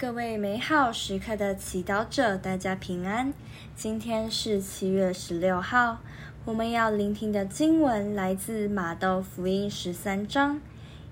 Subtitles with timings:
[0.00, 3.34] 各位美好时刻的祈祷者，大家平安。
[3.74, 5.98] 今天是七月十六号，
[6.44, 10.60] 我们要聆听的经文来自马窦福音十三章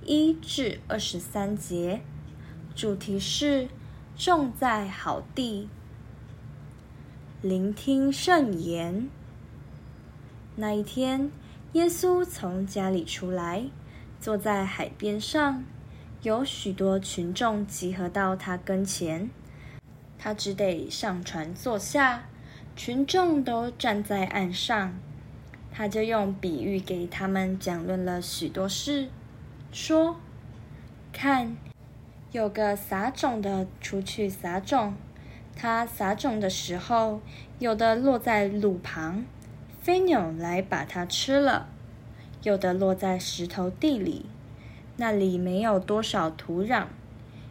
[0.04, 2.00] 一至二十三节，
[2.76, 3.66] 主题是
[4.14, 5.68] 种在好地。
[7.42, 9.08] 聆听圣言。
[10.54, 11.32] 那一天，
[11.72, 13.64] 耶稣从家里出来，
[14.20, 15.64] 坐在海边上，
[16.22, 19.30] 有许多群众集合到他跟前，
[20.18, 22.24] 他只得上船坐下，
[22.74, 24.98] 群众都站在岸上。
[25.72, 29.08] 他就用比喻给他们讲论了许多事，
[29.70, 30.16] 说
[31.12, 31.56] ：“看，
[32.32, 34.94] 有个撒种的出去撒种，
[35.54, 37.20] 他撒种的时候，
[37.58, 39.24] 有的落在路旁。”
[39.82, 41.68] 飞鸟来把它吃了，
[42.42, 44.26] 有的落在石头地里，
[44.96, 46.86] 那里没有多少土壤，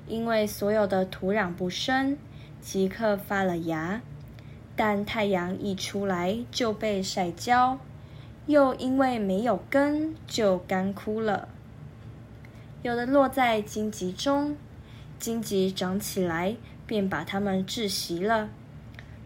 [0.07, 2.17] 因为所有的土壤不深，
[2.59, 4.01] 即刻发了芽，
[4.75, 7.79] 但太阳一出来就被晒焦，
[8.47, 11.47] 又因为没有根，就干枯了。
[12.81, 14.55] 有的落在荆棘中，
[15.19, 18.49] 荆棘长起来便把它们窒息了；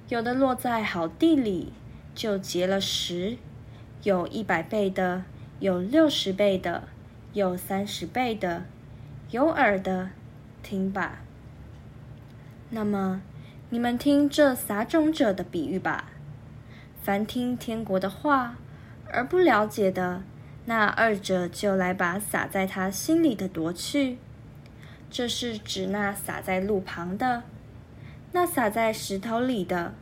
[0.07, 1.73] 有的落在好地里。
[2.15, 3.37] 就结了实，
[4.03, 5.23] 有一百倍的，
[5.61, 6.83] 有六十倍的，
[7.33, 8.65] 有三十倍的。
[9.31, 10.09] 有耳的，
[10.63, 11.19] 听吧。
[12.71, 13.21] 那么，
[13.69, 16.09] 你们听这撒种者的比喻吧。
[17.03, 18.57] 凡听天国的话
[19.11, 20.23] 而不了解的，
[20.65, 24.17] 那二者就来把撒在他心里的夺去。
[25.09, 27.43] 这是指那撒在路旁的，
[28.31, 29.93] 那撒在石头里的。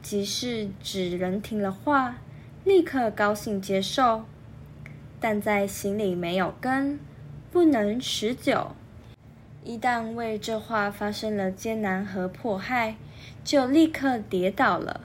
[0.00, 2.18] 即是指人听了话，
[2.64, 4.24] 立刻高兴接受，
[5.20, 7.00] 但在心里没有根，
[7.50, 8.72] 不能持久。
[9.64, 12.96] 一旦为这话发生了艰难和迫害，
[13.44, 15.02] 就立刻跌倒了。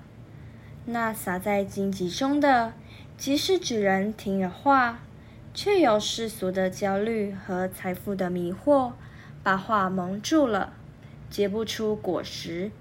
[0.86, 2.73] 那撒在荆棘中的，
[3.17, 4.99] 即是指人听了话，
[5.54, 8.92] 却有世俗的焦虑和财富的迷惑，
[9.42, 10.73] 把话蒙住了，
[11.30, 12.71] 结不出果实。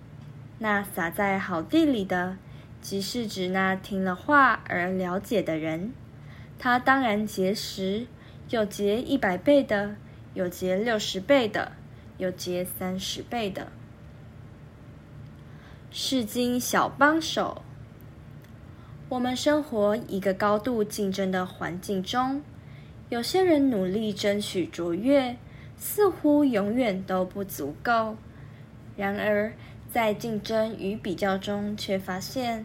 [0.59, 2.37] 那撒在好地里的，
[2.81, 5.93] 即是指那听了话而了解的人，
[6.65, 8.07] 他当然结实，
[8.49, 9.97] 有结一百倍的，
[10.33, 11.73] 有结六十倍的，
[12.19, 13.67] 有结三十倍的。
[15.91, 17.63] 圣经小帮手，
[19.09, 22.41] 我们生活一个高度竞争的环境中，
[23.09, 25.37] 有些人努力争取卓越，
[25.77, 28.17] 似乎永远都不足够。
[28.97, 29.53] 然而，
[29.93, 32.65] 在竞争与比较中，却发现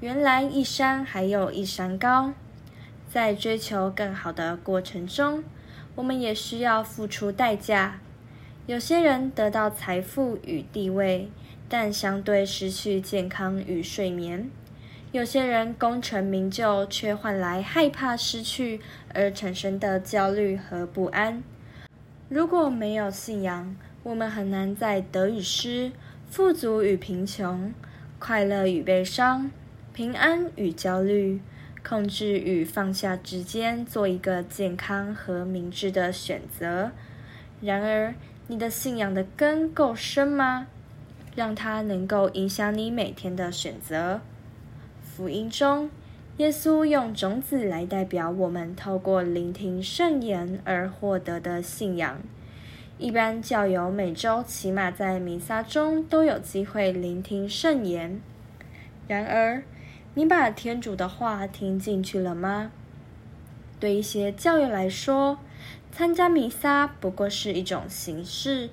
[0.00, 2.32] 原来一山还有一山高。
[3.14, 5.44] 在追求更好的过程中，
[5.94, 8.00] 我们也需要付出代价。
[8.66, 11.30] 有些人得到财富与地位，
[11.68, 14.50] 但相对失去健康与睡眠；
[15.12, 18.80] 有些人功成名就，却换来害怕失去
[19.12, 21.40] 而产生的焦虑和不安。
[22.28, 25.92] 如果没有信仰，我们很难在得与失。
[26.28, 27.72] 富足与贫穷，
[28.18, 29.52] 快乐与悲伤，
[29.92, 31.40] 平安与焦虑，
[31.86, 36.90] 控制与放下之间，做一个健康和明智的选择。
[37.60, 38.14] 然而，
[38.46, 40.66] 你的信仰的根够深吗？
[41.36, 44.20] 让它能够影响你每天的选择。
[45.02, 45.90] 福音中，
[46.38, 52.20] 耶稣用种子来代表我们透过聆听圣言而获得的信仰。
[52.98, 58.20] 一般教友每周起码在弥撒中都有机会聆听圣言。
[59.06, 59.62] 然而，
[60.16, 62.70] 你把天主的话听进去了吗？
[63.80, 65.38] 对一些教友来说，
[65.90, 68.70] 参加弥撒不过是一种形式，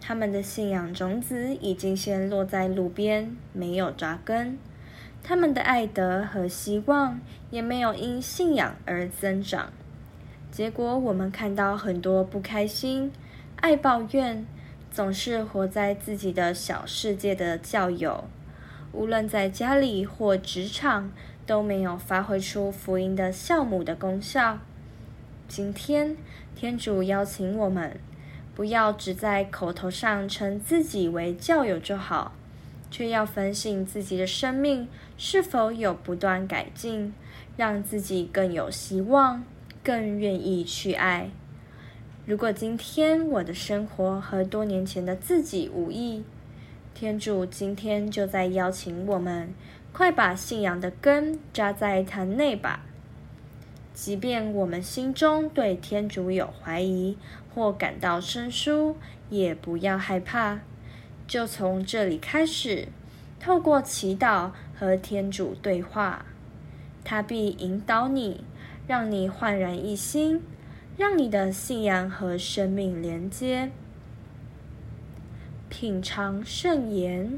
[0.00, 4.56] 他们的信仰种子已经先落在路边，没有扎根；
[5.22, 7.20] 他们的爱德和希望
[7.50, 9.72] 也没有因信仰而增长。
[10.50, 13.12] 结果，我们看到很多不开心。
[13.56, 14.44] 爱抱怨，
[14.90, 18.24] 总是活在自己的小世界的教友，
[18.94, 21.10] 无论在家里或职场，
[21.44, 24.60] 都没有发挥出福音的酵母的功效。
[25.48, 26.16] 今天，
[26.54, 27.98] 天主邀请我们，
[28.54, 32.34] 不要只在口头上称自己为教友就好，
[32.88, 34.86] 却要反省自己的生命
[35.18, 37.12] 是否有不断改进，
[37.56, 39.42] 让自己更有希望，
[39.82, 41.30] 更愿意去爱。
[42.24, 46.22] 如果今天我的生活和多年前的自己无异，
[46.94, 49.52] 天主今天就在邀请我们，
[49.92, 52.86] 快把信仰的根扎在坛内吧。
[53.92, 57.18] 即便我们心中对天主有怀疑
[57.52, 58.96] 或感到生疏，
[59.28, 60.60] 也不要害怕，
[61.26, 62.86] 就从这里开始，
[63.40, 66.24] 透过祈祷和天主对话，
[67.02, 68.44] 他必引导你，
[68.86, 70.40] 让你焕然一新，
[70.96, 73.72] 让你的信仰和生命连接。
[75.76, 77.36] 品尝圣言，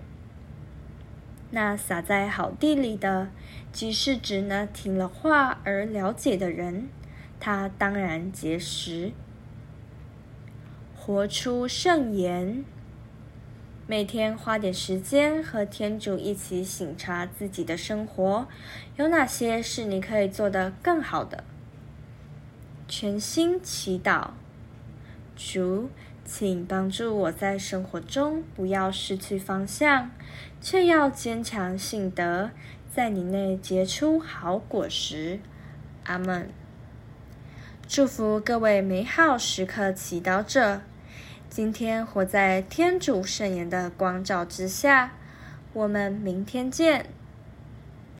[1.52, 3.30] 那撒在好地里的，
[3.72, 6.90] 即是指那听了话而了解的人，
[7.40, 9.12] 他当然结实。
[10.94, 12.62] 活出圣言，
[13.86, 18.46] 每天花点时间和天主一起省察自己的生活，
[18.96, 21.42] 有哪些是你可以做得更好的？
[22.86, 24.32] 全心祈祷，
[25.34, 25.88] 主，
[26.26, 30.10] 请帮助我在生活中不要失去方向，
[30.60, 32.50] 却要坚强信德，
[32.92, 35.38] 在你内结出好果实。
[36.04, 36.50] 阿门。
[37.86, 40.82] 祝福各位美好时刻祈祷者。
[41.48, 45.12] 今天活在天主圣言的光照之下，
[45.72, 47.06] 我们明天见。